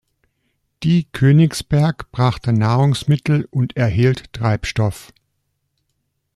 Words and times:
Die 0.81 1.07
"Königsberg" 1.11 2.11
brachte 2.11 2.53
Nahrungsmittel 2.53 3.47
und 3.51 3.77
erhielt 3.77 4.33
Treibstoff. 4.33 5.13